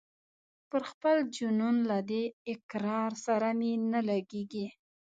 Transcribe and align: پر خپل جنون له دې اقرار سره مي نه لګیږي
پر 0.69 0.81
خپل 0.91 1.17
جنون 1.35 1.75
له 1.89 1.97
دې 2.09 2.23
اقرار 2.53 3.11
سره 3.25 3.47
مي 3.59 3.71
نه 3.93 4.01
لګیږي 4.09 4.65